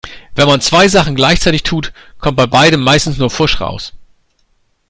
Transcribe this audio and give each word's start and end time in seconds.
Wenn 0.33 0.47
man 0.47 0.61
zwei 0.61 0.87
Sachen 0.87 1.13
gleichzeitig 1.13 1.61
tut, 1.61 1.93
kommt 2.17 2.35
bei 2.35 2.47
beidem 2.47 2.81
meistens 2.81 3.17
nur 3.19 3.29
Pfusch 3.29 3.61
raus. 3.61 3.93